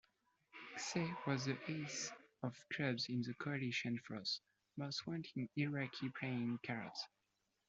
Qusay 0.73 1.15
was 1.27 1.45
the 1.45 1.55
ace 1.69 2.11
of 2.41 2.55
clubs 2.73 3.05
in 3.07 3.21
the 3.21 3.35
coalition 3.35 3.99
forces' 3.99 4.41
most-wanted 4.75 5.47
Iraqi 5.55 6.09
playing 6.19 6.57
cards. 6.65 7.05